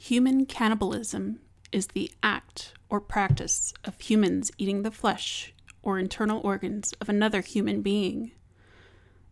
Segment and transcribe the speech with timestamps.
[0.00, 6.92] Human cannibalism is the act or practice of humans eating the flesh or internal organs
[7.00, 8.32] of another human being.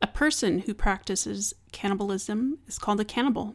[0.02, 3.54] A person who practices cannibalism is called a cannibal.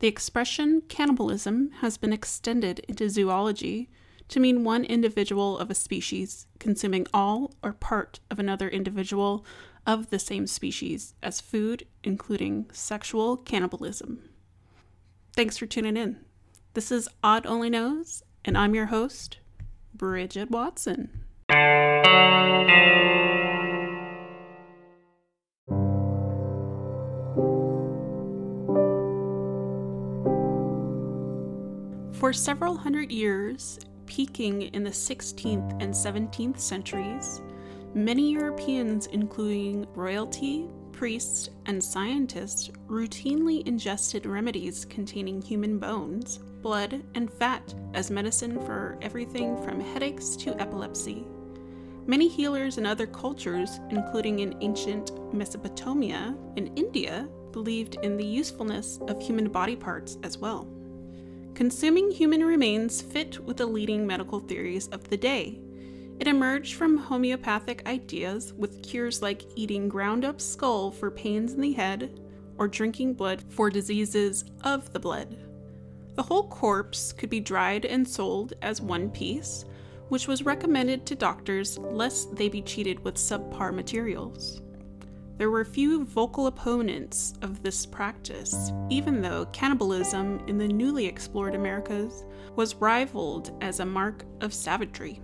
[0.00, 3.88] The expression cannibalism has been extended into zoology
[4.28, 9.46] to mean one individual of a species consuming all or part of another individual
[9.86, 14.28] of the same species as food, including sexual cannibalism.
[15.36, 16.16] Thanks for tuning in.
[16.72, 19.36] This is Odd Only Knows, and I'm your host,
[19.92, 21.10] Bridget Watson.
[32.14, 37.42] For several hundred years, peaking in the 16th and 17th centuries,
[37.92, 47.30] many Europeans, including royalty, priests, and scientists, routinely ingested remedies containing human bones, blood, and
[47.30, 51.26] fat as medicine for everything from headaches to epilepsy.
[52.06, 58.98] Many healers in other cultures, including in ancient Mesopotamia and India, believed in the usefulness
[59.08, 60.66] of human body parts as well.
[61.54, 65.58] Consuming human remains fit with the leading medical theories of the day.
[66.18, 71.60] It emerged from homeopathic ideas with cures like eating ground up skull for pains in
[71.60, 72.20] the head
[72.58, 75.36] or drinking blood for diseases of the blood.
[76.14, 79.66] The whole corpse could be dried and sold as one piece,
[80.08, 84.62] which was recommended to doctors lest they be cheated with subpar materials.
[85.36, 91.54] There were few vocal opponents of this practice, even though cannibalism in the newly explored
[91.54, 95.20] Americas was rivaled as a mark of savagery.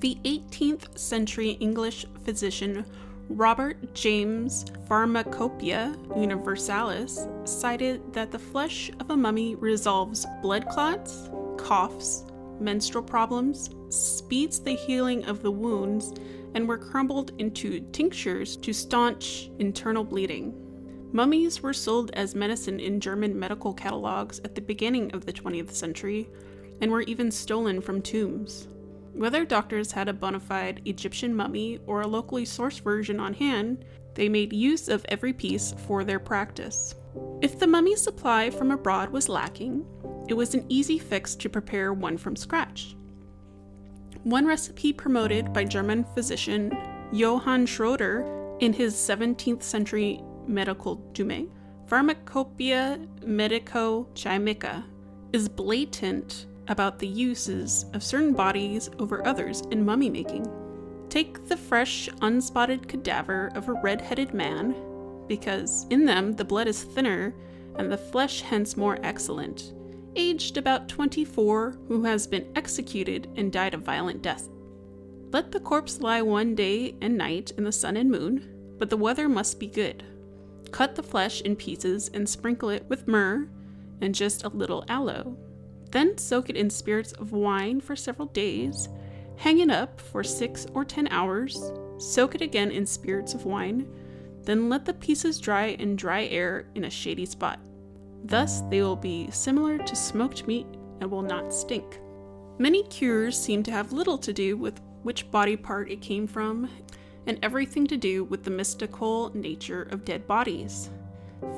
[0.00, 2.86] The 18th century English physician
[3.28, 12.24] Robert James Pharmacopoeia Universalis cited that the flesh of a mummy resolves blood clots, coughs,
[12.60, 16.14] menstrual problems, speeds the healing of the wounds,
[16.54, 20.54] and were crumbled into tinctures to staunch internal bleeding.
[21.10, 25.72] Mummies were sold as medicine in German medical catalogs at the beginning of the 20th
[25.72, 26.28] century
[26.80, 28.68] and were even stolen from tombs.
[29.18, 33.84] Whether doctors had a bona fide Egyptian mummy or a locally sourced version on hand,
[34.14, 36.94] they made use of every piece for their practice.
[37.42, 39.84] If the mummy supply from abroad was lacking,
[40.28, 42.94] it was an easy fix to prepare one from scratch.
[44.22, 46.78] One recipe promoted by German physician
[47.10, 48.24] Johann Schroeder
[48.60, 51.50] in his 17th century medical Dume,
[51.88, 54.84] Pharmacopoeia Medico Chimica,
[55.32, 60.46] is blatant about the uses of certain bodies over others in mummy making.
[61.08, 64.74] Take the fresh, unspotted cadaver of a red headed man,
[65.26, 67.34] because in them the blood is thinner
[67.76, 69.72] and the flesh hence more excellent,
[70.16, 74.48] aged about 24, who has been executed and died a violent death.
[75.30, 78.96] Let the corpse lie one day and night in the sun and moon, but the
[78.96, 80.02] weather must be good.
[80.70, 83.48] Cut the flesh in pieces and sprinkle it with myrrh
[84.00, 85.36] and just a little aloe.
[85.90, 88.88] Then soak it in spirits of wine for several days,
[89.36, 93.86] hang it up for six or ten hours, soak it again in spirits of wine,
[94.42, 97.60] then let the pieces dry in dry air in a shady spot.
[98.24, 100.66] Thus, they will be similar to smoked meat
[101.00, 102.00] and will not stink.
[102.58, 106.68] Many cures seem to have little to do with which body part it came from,
[107.26, 110.90] and everything to do with the mystical nature of dead bodies.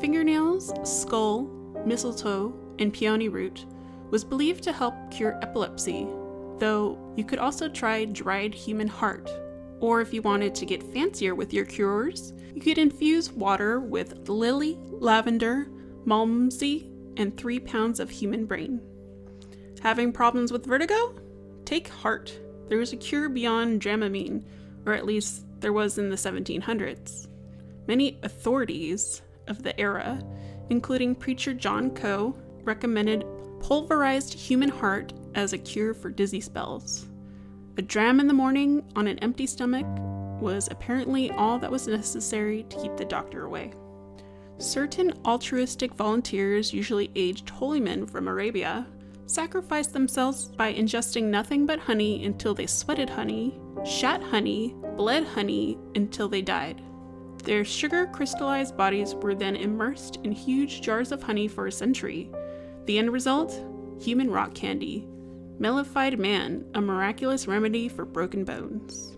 [0.00, 1.44] Fingernails, skull,
[1.86, 3.64] mistletoe, and peony root
[4.10, 6.06] was believed to help cure epilepsy,
[6.58, 9.30] though you could also try dried human heart.
[9.80, 14.28] Or if you wanted to get fancier with your cures, you could infuse water with
[14.28, 15.68] lily, lavender,
[16.04, 18.80] malmsey, and three pounds of human brain.
[19.80, 21.14] Having problems with vertigo?
[21.64, 22.38] Take heart.
[22.68, 24.44] There is a cure beyond Dramamine,
[24.86, 27.28] or at least there was in the 1700s.
[27.86, 30.22] Many authorities of the era,
[30.68, 33.24] including preacher John Keogh, recommended
[33.60, 37.06] pulverized human heart as a cure for dizzy spells.
[37.76, 39.86] A dram in the morning on an empty stomach
[40.40, 43.72] was apparently all that was necessary to keep the doctor away.
[44.58, 48.86] Certain altruistic volunteers, usually aged holy men from Arabia,
[49.26, 55.78] sacrificed themselves by ingesting nothing but honey until they sweated honey, shat honey, bled honey
[55.94, 56.82] until they died.
[57.44, 62.30] Their sugar crystallized bodies were then immersed in huge jars of honey for a century.
[62.90, 63.52] The end result?
[64.00, 65.06] Human rock candy.
[65.60, 69.16] Mellified man, a miraculous remedy for broken bones.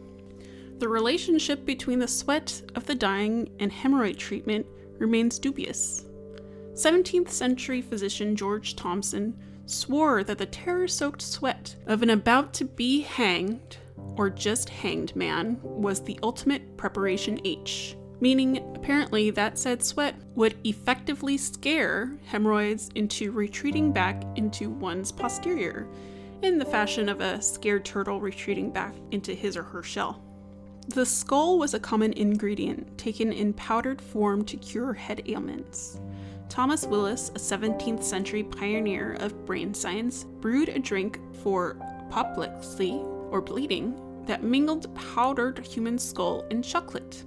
[0.77, 4.67] The relationship between the sweat of the dying and hemorrhoid treatment
[4.99, 6.05] remains dubious.
[6.75, 12.67] 17th century physician George Thomson swore that the terror soaked sweat of an about to
[12.67, 13.79] be hanged
[14.19, 20.57] or just hanged man was the ultimate preparation H, meaning apparently that said sweat would
[20.63, 25.89] effectively scare hemorrhoids into retreating back into one's posterior,
[26.41, 30.23] in the fashion of a scared turtle retreating back into his or her shell.
[30.95, 35.99] The skull was a common ingredient taken in powdered form to cure head ailments.
[36.49, 41.77] Thomas Willis, a 17th century pioneer of brain science, brewed a drink for
[42.09, 43.97] apoplexy, or bleeding,
[44.27, 47.25] that mingled powdered human skull and chocolate.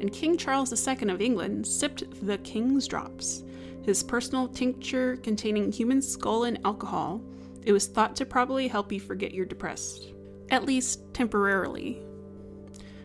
[0.00, 3.44] And King Charles II of England sipped the King's Drops,
[3.82, 7.22] his personal tincture containing human skull and alcohol.
[7.64, 10.12] It was thought to probably help you forget you're depressed,
[10.50, 12.02] at least temporarily.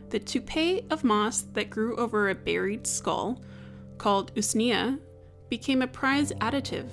[0.09, 3.43] The toupee of moss that grew over a buried skull,
[3.97, 4.99] called usnea,
[5.49, 6.89] became a prize additive,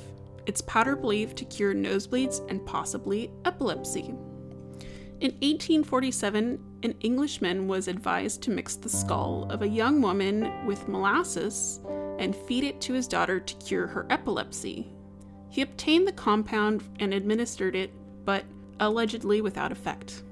[0.46, 4.14] its powder believed to cure nosebleeds and possibly epilepsy.
[5.20, 10.86] In 1847, an Englishman was advised to mix the skull of a young woman with
[10.86, 11.80] molasses
[12.20, 14.86] and feed it to his daughter to cure her epilepsy.
[15.50, 17.90] He obtained the compound and administered it,
[18.24, 18.44] but
[18.78, 20.22] allegedly without effect.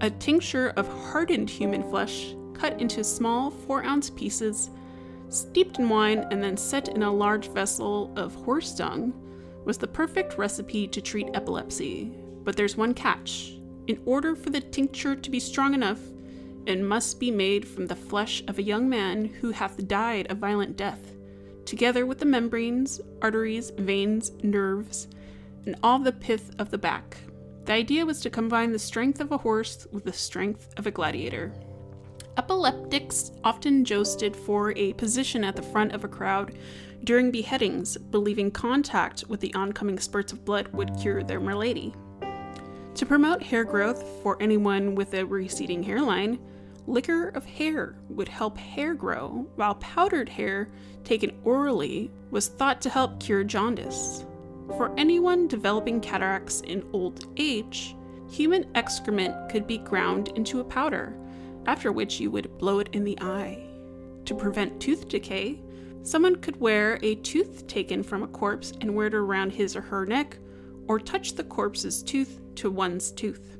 [0.00, 4.70] A tincture of hardened human flesh, cut into small 4 ounce pieces,
[5.28, 9.12] steeped in wine and then set in a large vessel of horse dung,
[9.64, 12.12] was the perfect recipe to treat epilepsy.
[12.44, 13.57] But there's one catch.
[13.88, 15.98] In order for the tincture to be strong enough,
[16.66, 20.34] it must be made from the flesh of a young man who hath died a
[20.34, 21.14] violent death,
[21.64, 25.08] together with the membranes, arteries, veins, nerves,
[25.64, 27.16] and all the pith of the back.
[27.64, 30.90] The idea was to combine the strength of a horse with the strength of a
[30.90, 31.50] gladiator.
[32.36, 36.58] Epileptics often jousted for a position at the front of a crowd
[37.04, 41.94] during beheadings, believing contact with the oncoming spurts of blood would cure their malady.
[42.98, 46.40] To promote hair growth for anyone with a receding hairline,
[46.88, 50.68] liquor of hair would help hair grow, while powdered hair
[51.04, 54.26] taken orally was thought to help cure jaundice.
[54.76, 57.94] For anyone developing cataracts in old age,
[58.28, 61.16] human excrement could be ground into a powder
[61.66, 63.64] after which you would blow it in the eye.
[64.24, 65.62] To prevent tooth decay,
[66.02, 69.82] someone could wear a tooth taken from a corpse and wear it around his or
[69.82, 70.36] her neck,
[70.88, 73.56] or touch the corpse's tooth to one's tooth.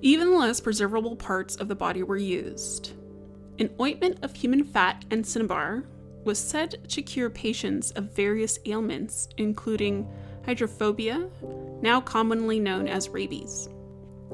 [0.00, 2.92] Even less preservable parts of the body were used.
[3.58, 5.84] An ointment of human fat and cinnabar
[6.24, 10.08] was said to cure patients of various ailments, including
[10.44, 11.28] hydrophobia,
[11.80, 13.68] now commonly known as rabies.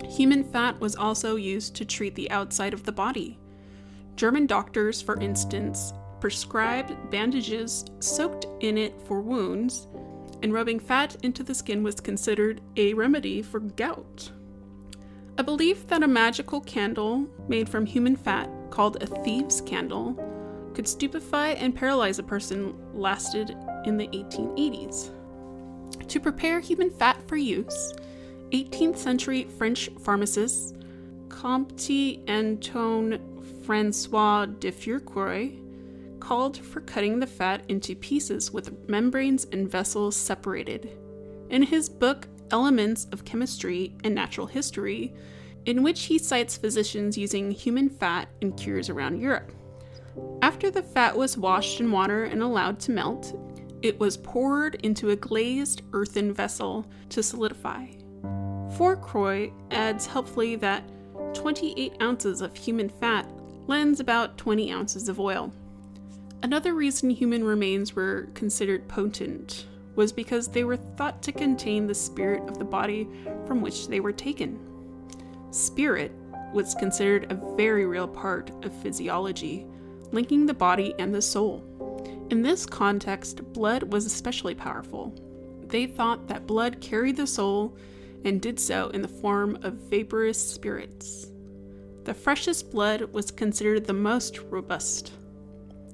[0.09, 3.39] Human fat was also used to treat the outside of the body.
[4.17, 9.87] German doctors, for instance, prescribed bandages soaked in it for wounds,
[10.43, 14.31] and rubbing fat into the skin was considered a remedy for gout.
[15.39, 20.19] A belief that a magical candle made from human fat, called a thieves' candle,
[20.75, 25.11] could stupefy and paralyze a person lasted in the 1880s.
[26.09, 27.95] To prepare human fat for use,
[28.51, 30.77] 18th century French pharmacist
[31.29, 33.19] Comte Antoine
[33.65, 35.62] Francois de Fourcroy
[36.23, 40.97] called for cutting the fat into pieces with membranes and vessels separated.
[41.51, 45.13] In his book Elements of Chemistry and Natural History,
[45.67, 49.51] in which he cites physicians using human fat in cures around Europe.
[50.43, 53.37] After the fat was washed in water and allowed to melt,
[53.83, 57.87] it was poured into a glazed earthen vessel to solidify.
[58.77, 60.85] Fourcroy adds helpfully that
[61.35, 63.29] 28 ounces of human fat
[63.67, 65.53] lends about 20 ounces of oil.
[66.43, 71.95] Another reason human remains were considered potent was because they were thought to contain the
[71.95, 73.09] spirit of the body
[73.47, 74.59] from which they were taken.
[75.53, 76.11] Spirit
[76.53, 79.67] was considered a very real part of physiology,
[80.11, 81.63] linking the body and the soul.
[82.31, 85.15] In this context, blood was especially powerful.
[85.69, 87.77] They thought that blood carried the soul
[88.25, 91.29] and did so in the form of vaporous spirits.
[92.05, 95.13] The freshest blood was considered the most robust.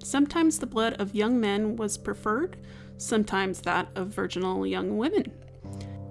[0.02, 2.56] Sometimes the blood of young men was preferred,
[2.96, 5.32] sometimes that of virginal young women.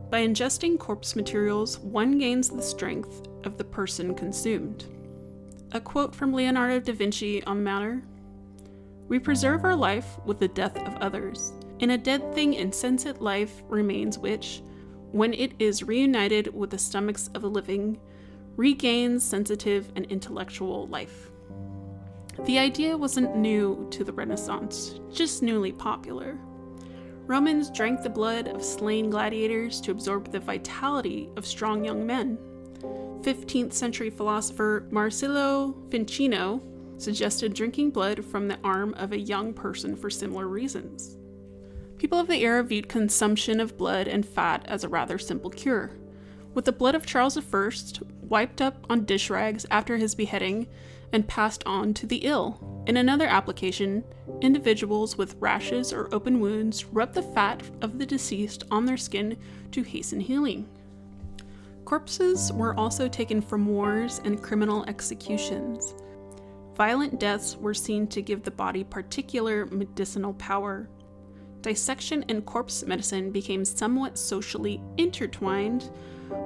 [0.09, 4.85] By ingesting corpse materials, one gains the strength of the person consumed.
[5.73, 8.03] A quote from Leonardo da Vinci on the matter
[9.09, 11.53] We preserve our life with the death of others.
[11.79, 14.61] In a dead thing insensate life remains which,
[15.11, 17.99] when it is reunited with the stomachs of the living,
[18.55, 21.29] regains sensitive and intellectual life.
[22.45, 26.37] The idea wasn't new to the Renaissance, just newly popular.
[27.25, 32.37] Romans drank the blood of slain gladiators to absorb the vitality of strong young men.
[33.21, 36.61] 15th century philosopher Marsilio Ficino
[36.97, 41.17] suggested drinking blood from the arm of a young person for similar reasons.
[41.97, 45.91] People of the era viewed consumption of blood and fat as a rather simple cure.
[46.53, 47.71] With the blood of Charles I
[48.21, 50.67] wiped up on dish rags after his beheading
[51.13, 52.83] and passed on to the ill.
[52.87, 54.03] In another application,
[54.41, 59.37] individuals with rashes or open wounds rub the fat of the deceased on their skin
[59.71, 60.67] to hasten healing.
[61.85, 65.95] Corpses were also taken from wars and criminal executions.
[66.75, 70.89] Violent deaths were seen to give the body particular medicinal power.
[71.67, 75.91] Dissection and corpse medicine became somewhat socially intertwined,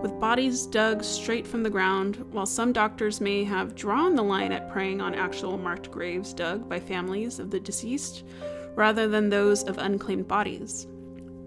[0.02, 4.52] with bodies dug straight from the ground, while some doctors may have drawn the line
[4.52, 8.24] at preying on actual marked graves dug by families of the deceased
[8.76, 10.88] rather than those of unclaimed bodies.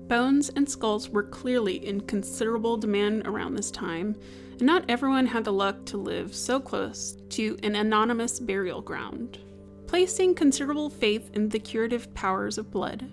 [0.07, 4.15] Bones and skulls were clearly in considerable demand around this time,
[4.53, 9.41] and not everyone had the luck to live so close to an anonymous burial ground.
[9.89, 13.11] Placing considerable faith in the curative powers of blood,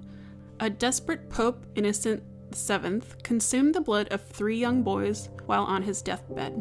[0.61, 2.21] a desperate Pope Innocent
[2.53, 6.53] VII consumed the blood of three young boys while on his deathbed.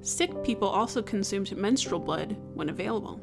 [0.00, 3.20] Sick people also consumed menstrual blood when available.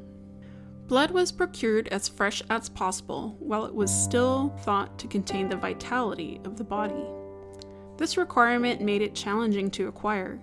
[0.85, 5.55] Blood was procured as fresh as possible while it was still thought to contain the
[5.55, 7.07] vitality of the body.
[7.97, 10.39] This requirement made it challenging to acquire.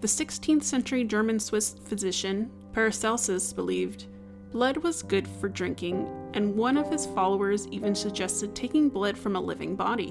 [0.00, 4.06] The 16th century German Swiss physician Paracelsus believed
[4.54, 9.34] blood was good for drinking, and one of his followers even suggested taking blood from
[9.34, 10.10] a living body.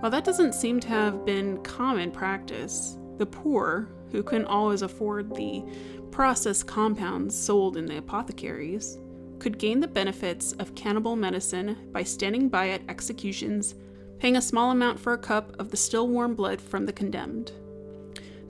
[0.00, 5.34] While that doesn't seem to have been common practice, the poor, who couldn't always afford
[5.34, 5.64] the
[6.10, 8.98] processed compounds sold in the apothecaries,
[9.38, 13.76] could gain the benefits of cannibal medicine by standing by at executions,
[14.18, 17.52] paying a small amount for a cup of the still warm blood from the condemned.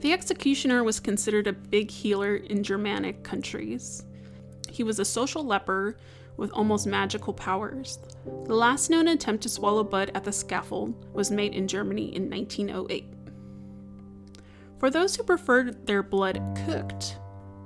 [0.01, 4.03] The executioner was considered a big healer in Germanic countries.
[4.79, 5.97] He was a social leper
[6.37, 7.99] with almost magical powers.
[8.45, 12.29] The last known attempt to swallow blood at the scaffold was made in Germany in
[12.29, 13.03] 1908.
[14.77, 17.17] For those who preferred their blood cooked,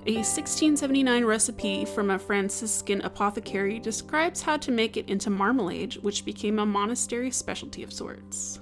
[0.08, 6.25] a 1679 recipe from a Franciscan apothecary describes how to make it into marmalade, which
[6.25, 8.60] became a monastery specialty of sorts.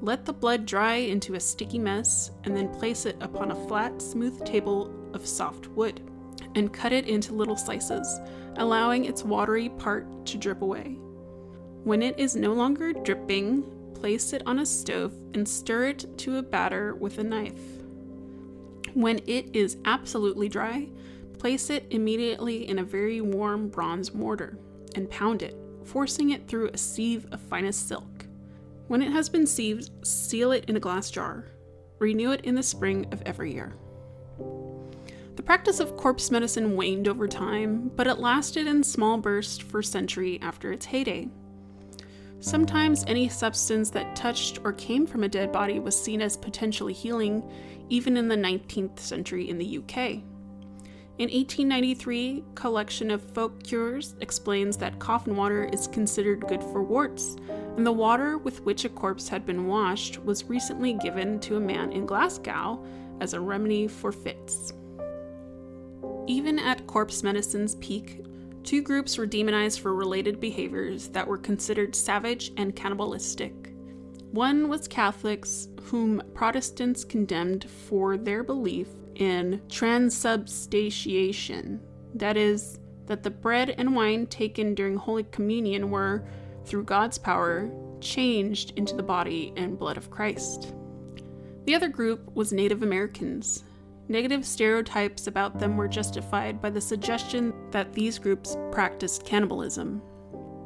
[0.00, 4.00] Let the blood dry into a sticky mess, and then place it upon a flat,
[4.00, 6.00] smooth table of soft wood,
[6.54, 8.20] and cut it into little slices,
[8.56, 10.96] allowing its watery part to drip away.
[11.84, 16.38] When it is no longer dripping, place it on a stove and stir it to
[16.38, 17.60] a batter with a knife.
[18.94, 20.88] When it is absolutely dry,
[21.38, 24.56] place it immediately in a very warm bronze mortar
[24.94, 28.26] and pound it, forcing it through a sieve of finest silk.
[28.86, 31.46] When it has been sieved, seal it in a glass jar.
[31.98, 33.74] Renew it in the spring of every year.
[35.36, 39.82] The practice of corpse medicine waned over time, but it lasted in small bursts for
[39.82, 41.28] century after its heyday.
[42.38, 46.92] Sometimes any substance that touched or came from a dead body was seen as potentially
[46.92, 47.42] healing,
[47.88, 50.22] even in the 19th century in the UK.
[51.16, 57.36] In 1893, collection of folk cures explains that coffin water is considered good for warts,
[57.76, 61.60] and the water with which a corpse had been washed was recently given to a
[61.60, 62.84] man in Glasgow
[63.20, 64.72] as a remedy for fits.
[66.26, 68.24] Even at corpse medicine's peak,
[68.64, 73.52] Two groups were demonized for related behaviors that were considered savage and cannibalistic.
[74.30, 81.78] One was Catholics, whom Protestants condemned for their belief in transubstantiation,
[82.14, 86.26] that is, that the bread and wine taken during Holy Communion were,
[86.64, 90.72] through God's power, changed into the body and blood of Christ.
[91.66, 93.62] The other group was Native Americans,
[94.08, 100.02] Negative stereotypes about them were justified by the suggestion that these groups practiced cannibalism.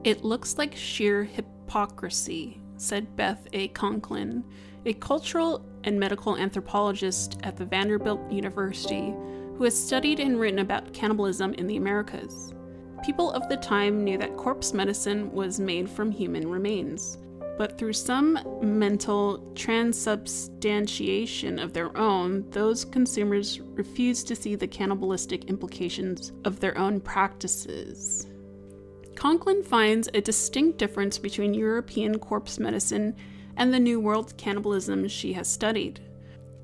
[0.02, 3.68] It looks like sheer hypocrisy, said Beth A.
[3.68, 4.42] Conklin,
[4.86, 9.14] a cultural and medical anthropologist at the Vanderbilt University
[9.56, 12.54] who has studied and written about cannibalism in the Americas.
[13.04, 17.18] People of the time knew that corpse medicine was made from human remains,
[17.58, 25.46] but through some mental transubstantiation of their own, those consumers refuse to see the cannibalistic
[25.46, 28.28] implications of their own practices.
[29.16, 33.16] Conklin finds a distinct difference between European corpse medicine
[33.56, 35.98] and the New World cannibalism she has studied.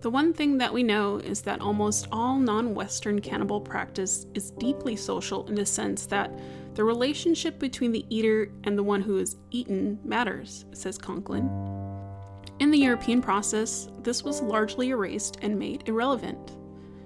[0.04, 4.50] The one thing that we know is that almost all non Western cannibal practice is
[4.50, 6.30] deeply social in the sense that
[6.75, 11.49] The relationship between the eater and the one who is eaten matters, says Conklin.
[12.58, 16.58] In the European process, this was largely erased and made irrelevant.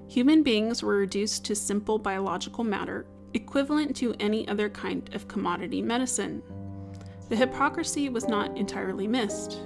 [0.09, 5.83] Human beings were reduced to simple biological matter, equivalent to any other kind of commodity
[5.83, 6.43] medicine.
[7.29, 9.61] The hypocrisy was not entirely missed.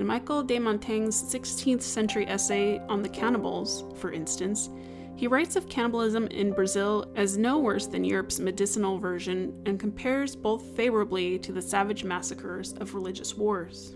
[0.00, 4.70] In Michael de Montaigne's 16th century essay on the cannibals, for instance,
[5.14, 10.34] he writes of cannibalism in Brazil as no worse than Europe's medicinal version and compares
[10.34, 13.94] both favorably to the savage massacres of religious wars.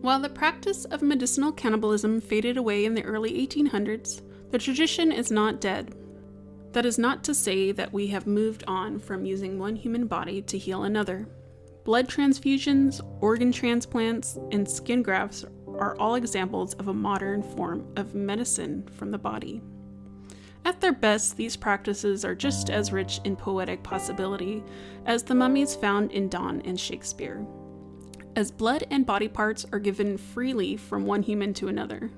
[0.00, 5.30] While the practice of medicinal cannibalism faded away in the early 1800s, the tradition is
[5.30, 5.94] not dead.
[6.72, 10.40] That is not to say that we have moved on from using one human body
[10.40, 11.28] to heal another.
[11.86, 15.44] Blood transfusions, organ transplants, and skin grafts
[15.78, 19.62] are all examples of a modern form of medicine from the body.
[20.64, 24.64] At their best, these practices are just as rich in poetic possibility
[25.04, 27.46] as the mummies found in Donne and Shakespeare,
[28.34, 32.10] as blood and body parts are given freely from one human to another.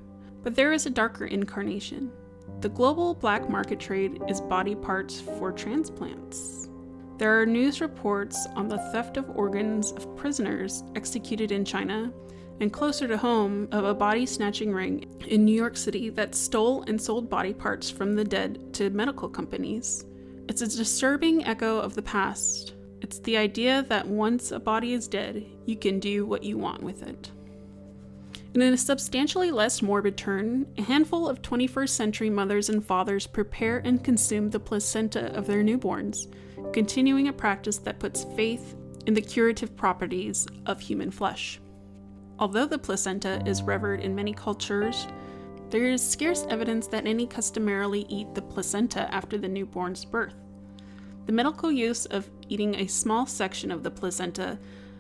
[0.42, 2.10] But there is a darker incarnation.
[2.60, 6.70] The global black market trade is body parts for transplants.
[7.18, 12.12] There are news reports on the theft of organs of prisoners executed in China
[12.60, 16.82] and closer to home of a body snatching ring in New York City that stole
[16.82, 20.04] and sold body parts from the dead to medical companies.
[20.48, 22.75] It's a disturbing echo of the past.
[23.00, 26.84] It's the idea that once a body is dead, you can do what you want
[26.84, 27.32] with it.
[28.54, 33.78] in a substantially less morbid turn, a handful of 21st century mothers and fathers prepare
[33.78, 36.28] and consume the placenta of their newborns,
[36.72, 41.60] continuing a practice that puts faith in the curative properties of human flesh.
[42.38, 45.06] Although the placenta is revered in many cultures,
[45.70, 50.34] there is scarce evidence that any customarily eat the placenta after the newborn's birth.
[51.26, 54.58] The medical use of eating a small section of the placenta,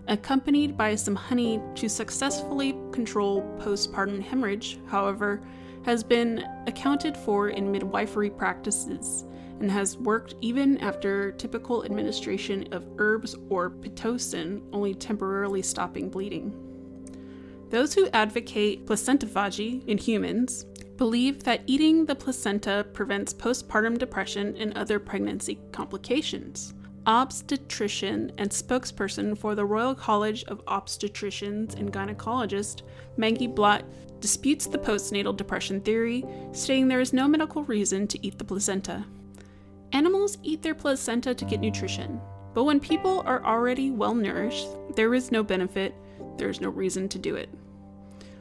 [0.08, 5.40] accompanied by some honey to successfully control postpartum hemorrhage, however,
[5.84, 9.24] has been accounted for in midwifery practices
[9.60, 16.54] and has worked even after typical administration of herbs or pitocin only temporarily stopping bleeding.
[17.70, 20.64] Those who advocate placentophagy in humans
[20.96, 26.74] believe that eating the placenta prevents postpartum depression and other pregnancy complications.
[27.06, 32.82] Obstetrician and spokesperson for the Royal College of Obstetricians and Gynecologists,
[33.16, 33.84] Maggie Blott,
[34.20, 39.04] disputes the postnatal depression theory, stating there is no medical reason to eat the placenta.
[39.92, 42.20] Animals eat their placenta to get nutrition,
[42.54, 45.94] but when people are already well nourished, there is no benefit
[46.38, 47.48] there's no reason to do it.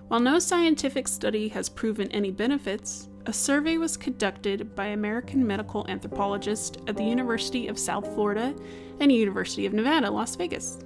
[0.07, 5.85] While no scientific study has proven any benefits, a survey was conducted by American medical
[5.89, 8.55] anthropologists at the University of South Florida
[9.01, 10.79] and University of Nevada, Las Vegas.